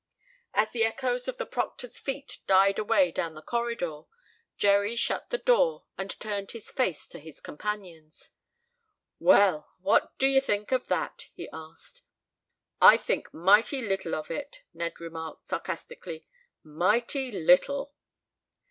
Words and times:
As 0.55 0.71
the 0.71 0.83
echoes 0.83 1.27
of 1.27 1.37
the 1.37 1.45
proctor's 1.45 1.99
feet 1.99 2.39
died 2.47 2.79
away 2.79 3.11
down 3.11 3.35
the 3.35 3.41
corridor, 3.43 4.05
Jerry 4.57 4.95
shut 4.95 5.29
the 5.29 5.37
door 5.37 5.85
and 5.95 6.19
turned 6.19 6.49
to 6.49 6.59
face 6.59 7.11
his 7.11 7.39
companions. 7.39 8.31
"Well, 9.19 9.69
what 9.79 10.17
do 10.17 10.27
you 10.27 10.41
think 10.41 10.71
of 10.71 10.87
that?" 10.87 11.27
he 11.35 11.47
asked. 11.53 12.01
"I 12.81 12.97
think 12.97 13.31
mighty 13.31 13.83
little 13.83 14.15
of 14.15 14.31
it," 14.31 14.63
Ned 14.73 14.99
remarked, 14.99 15.45
sarcastically. 15.45 16.25
"Mighty 16.63 17.31
little." 17.31 17.93